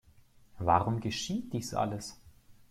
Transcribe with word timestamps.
Warum 0.57 0.99
geschieht 0.99 1.53
dies 1.53 1.75
alles? 1.75 2.17